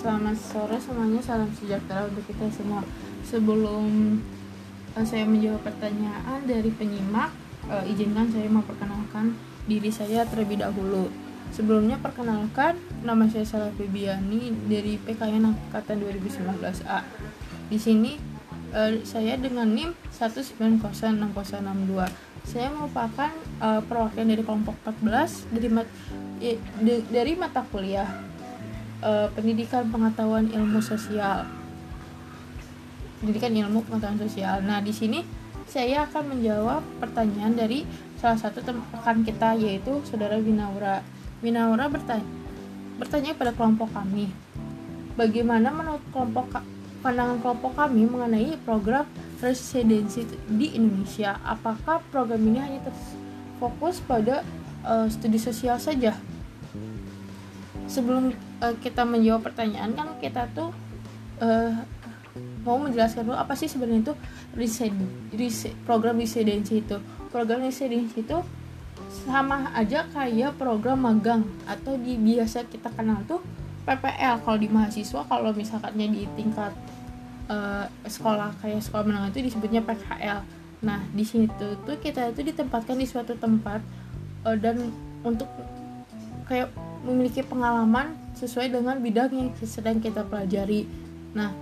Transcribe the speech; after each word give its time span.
selamat 0.00 0.32
sore 0.40 0.80
semuanya, 0.80 1.20
salam 1.20 1.52
sejahtera 1.52 2.08
untuk 2.08 2.24
kita 2.24 2.48
semua. 2.48 2.80
Sebelum 3.20 4.16
uh, 4.96 5.04
saya 5.04 5.28
menjawab 5.28 5.60
pertanyaan 5.60 6.40
dari 6.48 6.72
penyimak, 6.72 7.28
uh, 7.68 7.84
izinkan 7.84 8.32
saya 8.32 8.48
memperkenalkan 8.48 9.36
diri 9.68 9.92
saya 9.92 10.24
terlebih 10.24 10.64
dahulu. 10.64 11.12
Sebelumnya 11.52 12.00
perkenalkan, 12.00 12.80
nama 13.04 13.28
saya 13.28 13.44
Salah 13.44 13.74
Febiani 13.76 14.54
dari 14.72 14.96
PKN 14.96 15.52
Angkatan 15.52 16.00
2019A. 16.00 17.04
Di 17.68 17.76
sini 17.76 18.16
uh, 18.72 19.04
saya 19.04 19.36
dengan 19.36 19.68
NIM 19.68 19.92
1906062. 20.16 21.28
Saya 22.48 22.72
merupakan 22.72 23.36
uh, 23.60 23.84
perwakilan 23.84 24.32
dari 24.32 24.42
kelompok 24.48 24.80
14 24.80 25.52
dari 25.52 25.68
mat, 25.68 25.84
eh, 26.40 26.56
dari 27.12 27.36
mata 27.36 27.60
kuliah 27.68 28.08
uh, 29.04 29.28
pendidikan 29.32 29.88
pengetahuan 29.88 30.48
ilmu 30.48 30.80
sosial. 30.80 31.44
Pendidikan 33.20 33.52
ilmu 33.52 33.84
pengetahuan 33.84 34.20
sosial. 34.20 34.64
Nah 34.64 34.80
di 34.80 34.92
sini 34.92 35.20
saya 35.68 36.08
akan 36.08 36.36
menjawab 36.36 36.82
pertanyaan 36.98 37.54
dari 37.54 37.86
salah 38.18 38.36
satu 38.36 38.60
rekan 38.64 39.22
kita 39.24 39.56
yaitu 39.56 40.00
saudara 40.08 40.36
Winaura. 40.40 41.04
Winaura 41.40 41.88
bertanya 41.88 42.26
bertanya 43.00 43.32
pada 43.32 43.56
kelompok 43.56 43.88
kami 43.96 44.28
bagaimana 45.16 45.72
menurut 45.72 46.04
kelompok 46.12 46.60
pandangan 47.00 47.40
kelompok 47.40 47.72
kami 47.76 48.04
mengenai 48.04 48.56
program 48.60 49.08
residensi 49.40 50.24
di 50.48 50.76
Indonesia? 50.76 51.40
Apakah 51.44 52.04
program 52.12 52.40
ini 52.44 52.60
hanya 52.60 52.80
terfokus 52.84 54.04
pada 54.04 54.44
uh, 54.84 55.08
studi 55.08 55.40
sosial 55.40 55.80
saja 55.80 56.16
sebelum 57.90 58.30
uh, 58.62 58.74
kita 58.78 59.02
menjawab 59.02 59.50
pertanyaan 59.50 59.90
kan 59.98 60.14
kita 60.22 60.46
tuh 60.54 60.70
uh, 61.42 61.74
mau 62.62 62.78
menjelaskan 62.78 63.26
dulu 63.26 63.36
apa 63.36 63.58
sih 63.58 63.66
sebenarnya 63.66 64.12
itu 64.12 64.14
riset, 64.54 64.94
riset 65.34 65.74
program 65.82 66.22
residensi 66.22 66.78
itu. 66.78 66.96
Program 67.34 67.66
residensi 67.66 68.22
itu 68.22 68.38
sama 69.26 69.74
aja 69.74 70.06
kayak 70.14 70.54
program 70.54 71.02
magang 71.02 71.42
atau 71.66 71.98
di 71.98 72.14
biasa 72.14 72.70
kita 72.70 72.94
kenal 72.94 73.18
tuh 73.26 73.42
PPL 73.82 74.44
kalau 74.46 74.58
di 74.60 74.68
mahasiswa 74.70 75.26
kalau 75.26 75.50
misalkannya 75.50 76.06
di 76.14 76.22
tingkat 76.38 76.70
uh, 77.50 77.90
sekolah 78.06 78.54
kayak 78.62 78.78
sekolah 78.84 79.02
menengah 79.02 79.34
itu 79.34 79.50
disebutnya 79.50 79.82
PKL 79.82 80.40
nah 80.80 81.02
di 81.10 81.24
situ 81.26 81.68
tuh 81.82 81.96
kita 81.98 82.32
itu 82.32 82.54
ditempatkan 82.54 82.96
di 82.96 83.04
suatu 83.04 83.34
tempat 83.34 83.82
uh, 84.46 84.56
dan 84.56 84.78
untuk 85.26 85.50
kayak 86.46 86.70
memiliki 87.04 87.40
pengalaman 87.40 88.12
sesuai 88.36 88.72
dengan 88.72 89.00
bidang 89.00 89.32
yang 89.32 89.48
sedang 89.64 89.98
kita 90.00 90.24
pelajari. 90.24 90.84
Nah, 91.32 91.52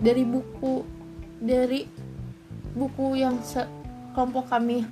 dari 0.00 0.24
buku 0.24 0.84
dari 1.40 1.84
buku 2.76 3.20
yang 3.20 3.40
kelompok 4.16 4.48
kami 4.48 4.84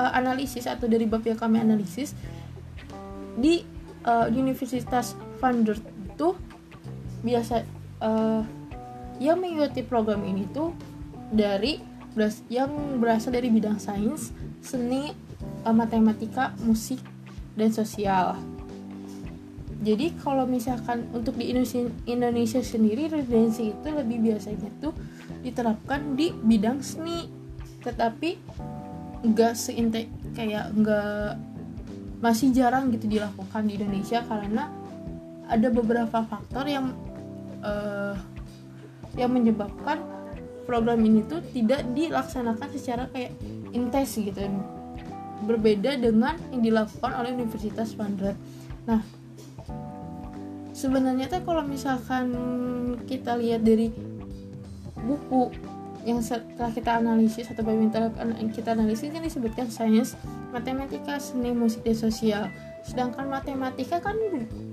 uh, 0.00 0.12
analisis 0.16 0.64
atau 0.64 0.88
dari 0.88 1.04
bab 1.04 1.24
yang 1.24 1.36
kami 1.36 1.60
analisis 1.60 2.16
di 3.36 3.64
uh, 4.08 4.28
Universitas 4.32 5.12
Vanderbilt 5.40 5.84
itu 5.84 6.28
biasa 7.22 7.62
uh, 8.00 8.42
yang 9.18 9.38
mengikuti 9.42 9.82
program 9.84 10.22
ini 10.24 10.46
tuh 10.50 10.72
dari 11.28 11.78
yang 12.50 12.98
berasal 12.98 13.30
dari 13.30 13.46
bidang 13.46 13.78
sains, 13.78 14.34
seni, 14.58 15.14
uh, 15.62 15.74
matematika, 15.74 16.50
musik, 16.66 16.98
dan 17.54 17.70
sosial 17.70 18.57
jadi 19.78 20.10
kalau 20.18 20.42
misalkan 20.42 21.06
untuk 21.14 21.38
di 21.38 21.54
Indonesia, 21.54 22.58
sendiri 22.58 23.06
residensi 23.06 23.70
itu 23.70 23.88
lebih 23.94 24.18
biasanya 24.26 24.68
tuh 24.82 24.90
diterapkan 25.46 26.18
di 26.18 26.34
bidang 26.34 26.82
seni 26.82 27.30
tetapi 27.78 28.34
enggak 29.22 29.54
seinte 29.54 30.10
kayak 30.34 30.74
enggak 30.74 31.38
masih 32.18 32.50
jarang 32.50 32.90
gitu 32.90 33.06
dilakukan 33.06 33.70
di 33.70 33.78
Indonesia 33.78 34.26
karena 34.26 34.66
ada 35.46 35.68
beberapa 35.70 36.26
faktor 36.26 36.66
yang 36.66 36.90
uh, 37.62 38.18
yang 39.14 39.30
menyebabkan 39.30 40.02
program 40.66 40.98
ini 41.06 41.22
tuh 41.24 41.38
tidak 41.54 41.86
dilaksanakan 41.94 42.68
secara 42.74 43.06
kayak 43.14 43.32
intens 43.70 44.18
gitu 44.18 44.42
berbeda 45.46 45.94
dengan 46.02 46.34
yang 46.50 46.62
dilakukan 46.66 47.14
oleh 47.14 47.30
Universitas 47.30 47.94
Vanderbilt. 47.94 48.34
Nah, 48.90 49.00
sebenarnya 50.78 51.26
tuh 51.26 51.42
kalau 51.42 51.66
misalkan 51.66 52.30
kita 53.10 53.34
lihat 53.34 53.66
dari 53.66 53.90
buku 54.94 55.50
yang 56.06 56.22
setelah 56.22 56.70
kita 56.70 57.02
analisis 57.02 57.50
atau 57.50 57.66
yang 57.66 58.50
kita 58.54 58.70
analisis 58.78 59.10
kan 59.10 59.20
disebutkan 59.20 59.66
sains, 59.66 60.14
matematika, 60.54 61.18
seni, 61.18 61.50
musik, 61.50 61.82
dan 61.82 61.98
sosial. 61.98 62.42
Sedangkan 62.86 63.26
matematika 63.26 63.98
kan 63.98 64.14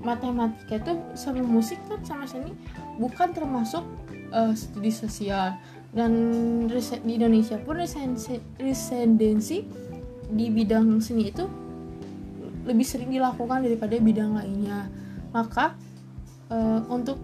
matematika 0.00 0.78
itu 0.78 0.94
sama 1.18 1.42
musik 1.42 1.76
kan 1.90 2.00
sama 2.06 2.24
seni 2.24 2.54
bukan 3.02 3.34
termasuk 3.34 3.82
uh, 4.30 4.54
studi 4.54 4.94
sosial 4.94 5.58
dan 5.90 6.12
riset 6.70 7.02
di 7.02 7.18
Indonesia 7.18 7.58
pun 7.60 7.82
residensi 7.82 9.58
di 10.26 10.46
bidang 10.48 11.02
seni 11.02 11.28
itu 11.34 11.44
lebih 12.64 12.86
sering 12.86 13.10
dilakukan 13.10 13.66
daripada 13.66 13.98
bidang 13.98 14.38
lainnya. 14.38 14.88
Maka 15.34 15.76
uh, 16.50 16.80
untuk 16.92 17.18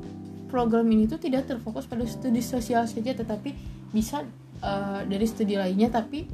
program 0.53 0.85
ini 0.93 1.09
tuh 1.09 1.17
tidak 1.17 1.49
terfokus 1.49 1.89
pada 1.89 2.05
studi 2.05 2.45
sosial 2.45 2.85
saja 2.85 3.17
tetapi 3.17 3.57
bisa 3.93 4.25
uh, 4.61 5.01
dari 5.09 5.25
studi 5.25 5.57
lainnya 5.57 5.89
tapi 5.89 6.29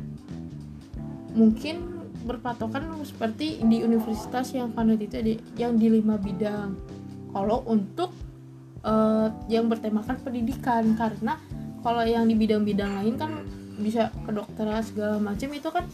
mungkin 1.38 1.98
berpatokan 2.26 2.90
seperti 3.06 3.62
di 3.62 3.80
universitas 3.80 4.52
yang 4.52 4.74
kanut 4.74 5.00
itu 5.00 5.16
ada 5.16 5.34
yang 5.56 5.78
di 5.80 5.88
lima 5.88 6.20
bidang. 6.20 6.76
Kalau 7.32 7.64
untuk 7.64 8.12
uh, 8.84 9.32
yang 9.48 9.70
bertemakan 9.70 10.18
pendidikan 10.20 10.92
karena 10.98 11.40
kalau 11.80 12.02
yang 12.04 12.26
di 12.28 12.34
bidang-bidang 12.34 12.90
lain 13.00 13.14
kan 13.16 13.32
bisa 13.78 14.10
kedokteran 14.26 14.82
segala 14.82 15.16
macam 15.22 15.48
itu 15.54 15.68
kan 15.70 15.86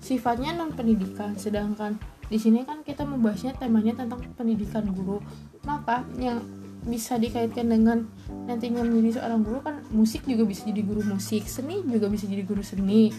sifatnya 0.00 0.56
non 0.56 0.72
pendidikan 0.72 1.36
sedangkan 1.36 2.00
di 2.26 2.38
sini 2.42 2.66
kan 2.66 2.82
kita 2.82 3.06
membahasnya 3.06 3.54
temanya 3.54 4.02
tentang 4.02 4.22
pendidikan 4.34 4.82
guru. 4.90 5.22
Maka 5.62 6.02
yang 6.18 6.42
bisa 6.86 7.18
dikaitkan 7.18 7.66
dengan 7.66 8.06
nantinya 8.46 8.86
menjadi 8.86 9.18
seorang 9.18 9.40
guru 9.42 9.58
kan 9.62 9.82
musik 9.90 10.22
juga 10.22 10.46
bisa 10.46 10.70
jadi 10.70 10.86
guru 10.86 11.02
musik 11.02 11.42
seni 11.50 11.82
juga 11.82 12.06
bisa 12.06 12.30
jadi 12.30 12.42
guru 12.46 12.62
seni. 12.62 13.10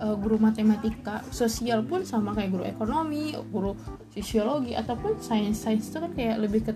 Uh, 0.00 0.16
guru 0.16 0.40
matematika 0.40 1.20
sosial 1.28 1.84
pun 1.84 2.08
sama 2.08 2.32
kayak 2.32 2.56
guru 2.56 2.64
ekonomi 2.64 3.36
guru 3.52 3.76
sosiologi 4.08 4.72
ataupun 4.72 5.20
sains 5.20 5.60
sains 5.60 5.92
itu 5.92 6.00
kan 6.00 6.08
kayak 6.16 6.40
lebih 6.40 6.64
ke 6.64 6.72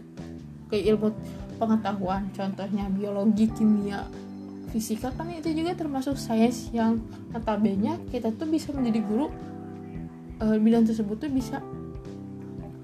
ke 0.69 0.77
ilmu 0.93 1.09
pengetahuan. 1.57 2.29
Contohnya 2.37 2.85
biologi 2.93 3.49
kimia 3.49 4.05
fisika 4.77 5.09
kan 5.17 5.33
itu 5.33 5.57
juga 5.57 5.73
termasuk 5.73 6.21
sains 6.21 6.69
yang 6.75 7.01
notabene 7.33 7.97
kita 8.13 8.29
tuh 8.35 8.45
bisa 8.45 8.77
menjadi 8.77 9.01
guru 9.09 9.33
uh, 10.43 10.57
bidang 10.59 10.89
tersebut 10.89 11.17
tuh 11.21 11.31
bisa 11.31 11.61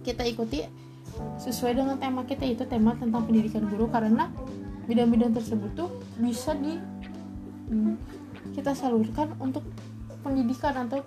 kita 0.06 0.24
ikuti 0.26 0.64
sesuai 1.40 1.76
dengan 1.76 1.96
tema 2.00 2.24
kita 2.24 2.46
itu 2.46 2.64
tema 2.68 2.96
tentang 2.96 3.26
pendidikan 3.26 3.66
guru. 3.68 3.88
Karena 3.90 4.30
bidang-bidang 4.86 5.34
tersebut 5.36 5.70
tuh 5.76 5.90
bisa 6.18 6.54
di 6.56 6.76
hmm, 7.70 7.94
kita 8.54 8.74
salurkan 8.74 9.34
untuk 9.38 9.64
pendidikan 10.20 10.86
atau 10.86 11.00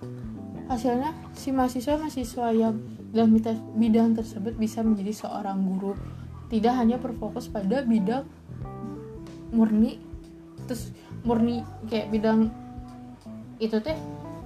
hasilnya 0.66 1.12
si 1.36 1.52
mahasiswa 1.52 2.00
mahasiswa 2.00 2.48
yang 2.56 2.74
dalam 3.14 3.36
bidang 3.78 4.18
tersebut 4.18 4.58
bisa 4.58 4.82
menjadi 4.82 5.26
seorang 5.26 5.62
guru. 5.62 5.94
Tidak 6.50 6.74
hanya 6.74 6.98
berfokus 6.98 7.50
pada 7.50 7.82
bidang 7.82 8.26
murni 9.54 10.02
terus 10.66 10.90
murni 11.22 11.62
kayak 11.86 12.10
bidang 12.10 12.50
itu 13.62 13.78
teh 13.78 13.94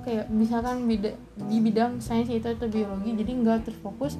kayak 0.09 0.33
misalkan 0.33 0.89
di 0.89 1.59
bidang 1.61 2.01
sains 2.01 2.33
itu 2.33 2.49
atau 2.49 2.65
biologi 2.65 3.13
jadi 3.13 3.33
nggak 3.45 3.69
terfokus 3.69 4.17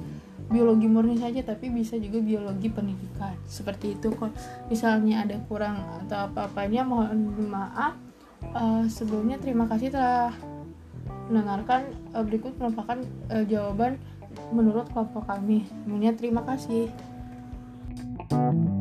biologi 0.49 0.89
murni 0.89 1.17
saja 1.17 1.45
tapi 1.45 1.69
bisa 1.69 1.95
juga 2.01 2.19
biologi 2.19 2.73
pendidikan. 2.73 3.37
Seperti 3.45 3.93
itu 3.93 4.09
kok. 4.09 4.33
Misalnya 4.67 5.21
ada 5.23 5.37
kurang 5.45 5.77
atau 6.05 6.25
apa-apanya 6.29 6.81
mohon 6.81 7.29
maaf. 7.47 7.93
Uh, 8.55 8.87
sebelumnya 8.89 9.37
terima 9.37 9.69
kasih 9.69 9.93
telah 9.93 10.33
mendengarkan. 11.29 11.93
Uh, 12.17 12.25
berikut 12.25 12.57
merupakan 12.57 12.97
uh, 13.29 13.45
jawaban 13.45 14.01
menurut 14.49 14.89
kelompok 14.89 15.29
kami. 15.29 15.69
Semuanya 15.85 16.17
terima 16.17 16.41
kasih. 16.41 16.89
thank 18.29 18.67
you 18.67 18.78